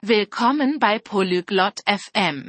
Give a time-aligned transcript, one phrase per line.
[0.00, 2.48] Willkommen bei Polyglot FM.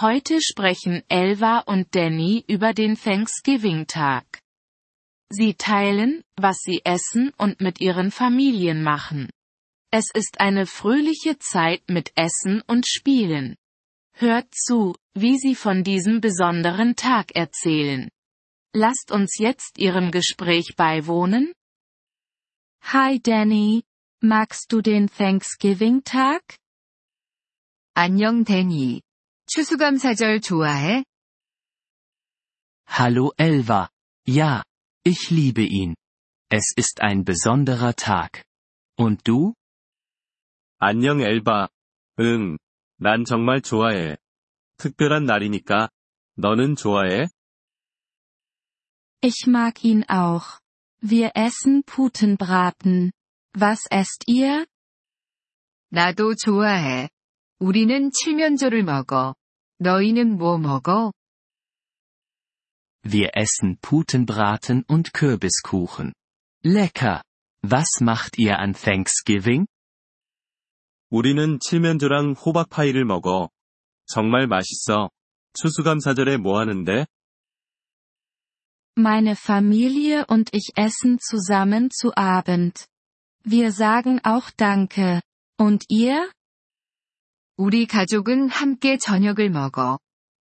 [0.00, 4.40] Heute sprechen Elva und Danny über den Thanksgiving-Tag.
[5.30, 9.30] Sie teilen, was sie essen und mit ihren Familien machen.
[9.92, 13.54] Es ist eine fröhliche Zeit mit Essen und Spielen.
[14.14, 18.08] Hört zu, wie sie von diesem besonderen Tag erzählen.
[18.74, 21.52] Lasst uns jetzt ihrem Gespräch beiwohnen.
[22.82, 23.84] Hi Danny,
[24.20, 26.42] magst du den Thanksgiving-Tag?
[27.93, 29.01] 안녕 데니.
[29.47, 31.03] 추수감사절 좋아해?
[32.87, 33.89] Hallo Elva.
[34.27, 34.63] Ja,
[35.03, 35.95] ich liebe ihn.
[36.49, 38.43] Es ist ein besonderer Tag.
[38.97, 39.53] Und du?
[40.79, 41.69] 안녕 엘바.
[42.19, 42.57] 응,
[42.97, 44.17] 난 정말 좋아해.
[44.77, 45.89] 특별한 날이니까.
[46.35, 47.27] 너는 좋아해?
[49.21, 50.59] Ich mag ihn auch.
[51.01, 53.11] Wir essen Putenbraten.
[53.53, 54.67] Was esst ihr?
[55.89, 57.09] 나도 좋아해.
[57.61, 59.35] 우리는 칠면조를 먹어.
[59.79, 61.11] 너희는 뭐 먹어?
[63.03, 66.13] Wir essen Putenbraten und Kürbiskuchen.
[66.63, 67.21] Lecker.
[67.63, 69.65] Was macht ihr an Thanksgiving?
[71.09, 73.49] 우리는 칠면조랑 호박파이를 먹어.
[74.05, 75.09] 정말 맛있어.
[75.53, 77.05] 추수감사절에 뭐 하는데?
[78.97, 82.87] Meine Familie und ich essen zusammen zu Abend.
[83.43, 85.21] Wir sagen auch Danke.
[85.57, 86.31] Und ihr?
[87.57, 89.99] 우리 가족은 함께 저녁을 먹어.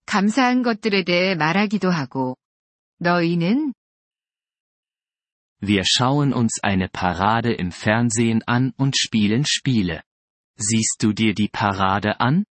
[0.07, 2.37] 감사한 것들에 대해 말하기도 하고.
[2.99, 3.73] 너희는?
[5.63, 10.03] Wir schauen uns eine Parade im Fernsehen an und spielen Spiele.
[10.59, 12.45] Siehst du dir die Parade an?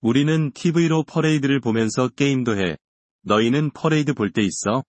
[0.00, 2.76] 우리는 TV로 퍼레이드를 보면서 게임도 해.
[3.22, 4.82] 너희는 퍼레이드 볼 때 있어?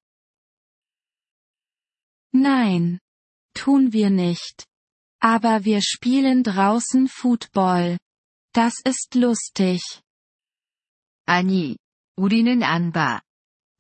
[2.34, 3.00] Nein.
[3.54, 4.66] Tun wir nicht.
[5.20, 7.98] Aber wir spielen draußen Football.
[8.56, 9.82] Das ist lustig.
[11.26, 11.78] 아니,
[12.16, 13.22] 우리는 안 봐.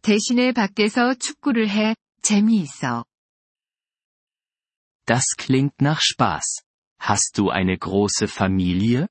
[0.01, 3.05] 대신에 밖에서 축구를 해, 재미있어.
[5.05, 6.63] Das klingt nach Spaß.
[6.99, 9.07] Hast du eine große Familie?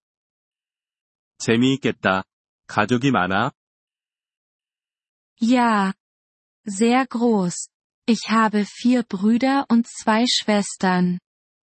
[1.38, 2.24] 재미있겠다.
[2.66, 3.52] 가족이 많아?
[5.40, 5.92] Ja.
[6.66, 7.68] Sehr groß.
[8.06, 11.18] Ich habe vier Brüder und zwei Schwestern.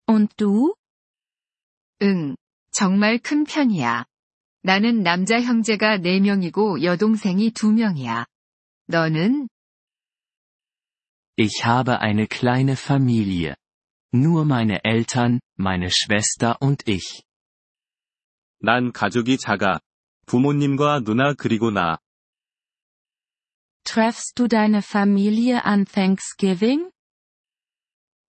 [0.07, 0.75] Und du?
[2.03, 2.37] 응,
[2.72, 4.06] 정말 큰 편이야.
[4.64, 8.26] 나는 남자 형제가 4명이고 여동생이 2명이야.
[8.88, 9.48] 너는?
[11.38, 13.56] Ich habe eine kleine Familie.
[14.14, 17.24] Nur meine Eltern, meine Schwester und ich.
[18.60, 19.80] 난 가족이 작아.
[20.26, 21.98] 부모님과 누나 그리고 나.
[23.84, 26.92] Treffst du deine Familie an Thanksgiving?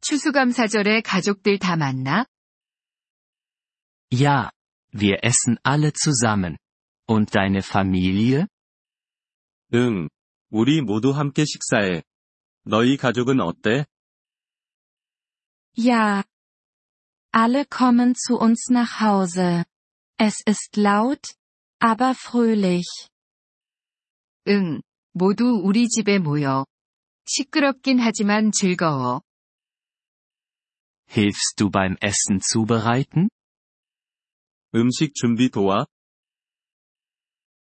[0.00, 2.26] 추수감사절에 가족들 다 만나?
[4.11, 4.51] Ja.
[4.91, 6.57] Wir essen alle zusammen.
[7.07, 8.47] Und deine Familie?
[9.73, 10.09] 응.
[10.49, 12.03] 우리 모두 함께 식사해.
[12.65, 13.85] 너희 가족은 어때?
[15.77, 16.23] Ja.
[17.31, 19.65] Alle kommen zu uns nach Hause.
[20.17, 21.35] Es ist laut,
[21.79, 22.88] aber fröhlich.
[24.47, 24.81] 응,
[25.13, 26.65] 모두 우리 집에 모여.
[27.25, 29.21] 시끄럽긴 하지만 즐거워.
[31.09, 33.29] Hilfst du beim Essen zubereiten?
[34.75, 35.85] 음식 준비 도와?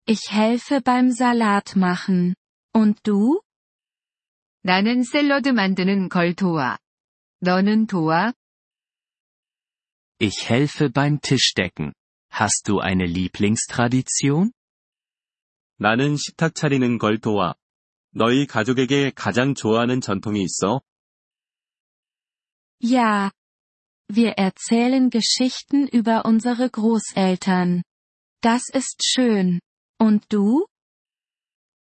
[0.07, 2.35] Ich helfe beim Salat machen.
[2.73, 3.41] Und du?
[4.63, 6.77] 나는 샐러드 만드는 걸 도와.
[7.41, 8.33] 너는 도와?
[10.19, 11.93] Ich helfe beim Tischdecken.
[12.31, 14.51] Hast du eine Lieblingstradition?
[15.77, 17.55] 나는 식탁 차리는 걸 도와.
[18.11, 20.81] 너희 가족에게 가장 좋아하는 전통이 있어?
[22.79, 23.31] Ja.
[24.09, 27.83] Wir erzählen Geschichten über unsere Großeltern.
[28.41, 29.59] Das ist schön.
[29.99, 30.65] Und du?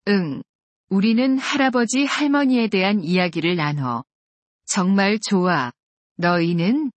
[0.08, 0.42] 응.
[0.88, 4.04] 우리는 할아버지 할머니에 대한 이야기를 나눠.
[4.64, 5.72] 정말 좋아.
[6.16, 6.90] 너희는?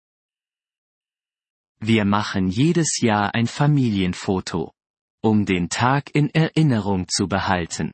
[1.80, 4.72] Wir machen jedes Jahr ein Familienfoto.
[5.22, 7.92] Um den Tag in Erinnerung zu behalten.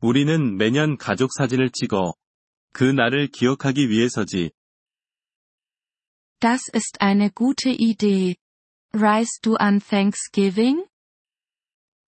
[0.00, 2.14] 우리는 매년 가족 사진을 찍어.
[2.72, 4.50] 그 날을 기억하기 위해서지.
[6.40, 8.36] Das ist eine gute Idee.
[8.92, 10.86] Reist du an Thanksgiving?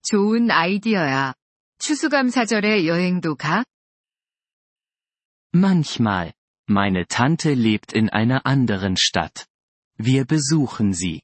[0.03, 1.35] 좋은 아이디어야.
[1.79, 3.65] 추수감사절에 여행도 가?
[5.55, 6.33] Manchmal.
[6.69, 9.47] Meine Tante lebt in einer anderen Stadt.
[9.99, 11.21] Wir besuchen sie.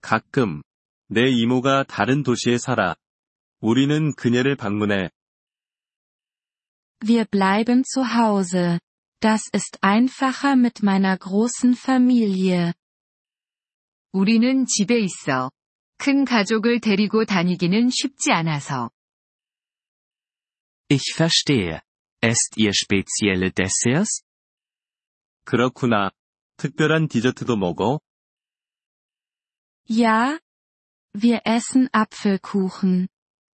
[0.00, 0.62] 가끔.
[1.08, 2.94] 내 이모가 다른 도시에 살아.
[3.60, 5.10] 우리는 그녀를 방문해.
[7.04, 8.78] Wir bleiben zu Hause.
[9.20, 12.72] Das ist einfacher mit meiner großen Familie.
[14.12, 15.50] 우리는 집에 있어.
[15.98, 18.90] 큰 가족을 데리고 다니기는 쉽지 않아서.
[20.88, 21.80] Ich verstehe.
[22.22, 24.22] Esst ihr spezielle Desserts?
[25.44, 26.10] 그렇구나.
[26.56, 28.00] 특별한 디저트도 먹어?
[29.88, 30.38] Ja?
[31.12, 33.08] Wir essen Apfelkuchen.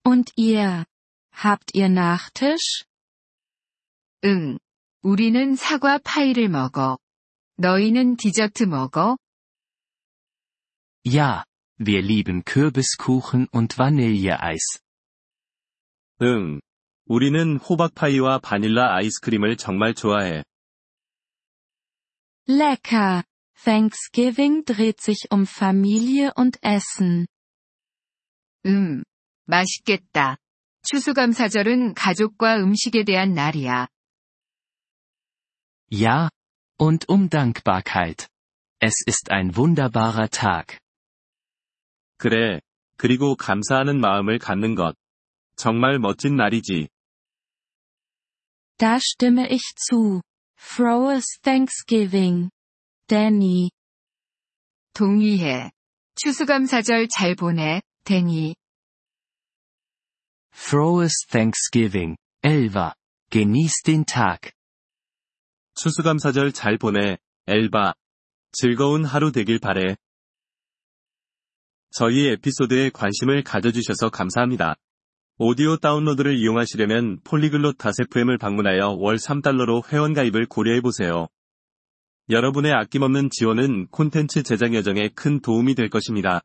[0.04, 0.86] Und ihr?
[1.32, 2.84] Habt ihr Nachtisch?
[4.24, 4.58] 응.
[5.05, 6.97] 우리는 사과 파이를 먹어.
[7.57, 9.19] 너희는 디저트 먹어?
[11.05, 11.43] Ja,
[11.77, 14.79] wir lieben Kürbiskuchen und Vanilleeis.
[16.23, 16.59] 응.
[17.05, 20.43] 우리는 호박파이와 바닐라 아이스크림을 정말 좋아해.
[22.49, 23.21] Lecker!
[23.63, 27.27] Thanksgiving dreht sich um Familie und Essen.
[28.65, 29.03] 음.
[29.45, 30.37] 맛있겠다.
[30.81, 33.87] 추수감사절은 가족과 음식에 대한 날이야.
[35.90, 36.30] Ja,
[36.78, 38.28] und um Dankbarkeit.
[38.80, 40.78] Es ist ein wunderbarer Tag.
[42.18, 42.60] 그래.
[42.96, 44.94] 그리고 감사하는 마음을 갖는 것.
[45.56, 46.88] 정말 멋진 날이지.
[48.78, 50.22] Da stimme ich zu.
[50.58, 52.50] Frohes Thanksgiving.
[53.08, 53.70] Danny.
[54.94, 55.70] 동의해.
[56.14, 58.54] 추수감사절 잘 보내, 데니.
[60.52, 62.94] Frohes Thanksgiving, Elva.
[63.30, 64.52] Genieß den Tag.
[65.75, 67.17] 추수감사절 잘 보내,
[67.47, 67.93] 엘바.
[68.53, 69.97] 즐거운 하루 되길 바래.
[71.91, 74.75] 저희 에피소드에 관심을 가져주셔서 감사합니다.
[75.37, 81.27] 오디오 다운로드를 이용하시려면 폴리글롯 다세프엠을 방문하여 월 3달러로 회원가입을 고려해보세요.
[82.29, 86.41] 여러분의 아낌없는 지원은 콘텐츠 제작 여정에 큰 도움이 될 것입니다.